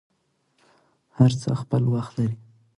هر 1.17 1.31
څه 1.41 1.49
خپل 1.61 1.83
وخت 1.93 2.11
لري. 2.17 2.35